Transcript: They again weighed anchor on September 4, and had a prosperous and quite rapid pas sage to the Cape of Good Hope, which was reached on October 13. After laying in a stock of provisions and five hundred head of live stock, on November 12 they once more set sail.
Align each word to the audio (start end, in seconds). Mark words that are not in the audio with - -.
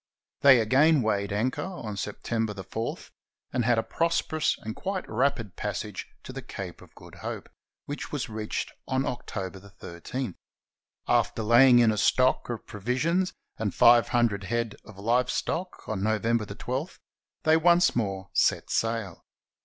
They 0.39 0.59
again 0.59 1.03
weighed 1.03 1.31
anchor 1.31 1.61
on 1.61 1.95
September 1.95 2.55
4, 2.63 2.97
and 3.53 3.63
had 3.63 3.77
a 3.77 3.83
prosperous 3.83 4.57
and 4.57 4.75
quite 4.75 5.07
rapid 5.07 5.55
pas 5.55 5.77
sage 5.77 6.07
to 6.23 6.33
the 6.33 6.41
Cape 6.41 6.81
of 6.81 6.95
Good 6.95 7.13
Hope, 7.21 7.47
which 7.85 8.11
was 8.11 8.27
reached 8.27 8.71
on 8.87 9.05
October 9.05 9.59
13. 9.59 10.33
After 11.07 11.43
laying 11.43 11.77
in 11.77 11.91
a 11.91 11.99
stock 11.99 12.49
of 12.49 12.65
provisions 12.65 13.33
and 13.59 13.75
five 13.75 14.07
hundred 14.07 14.45
head 14.45 14.75
of 14.83 14.97
live 14.97 15.29
stock, 15.29 15.87
on 15.87 16.01
November 16.01 16.45
12 16.47 16.99
they 17.43 17.55
once 17.55 17.95
more 17.95 18.31
set 18.33 18.71
sail. 18.71 19.23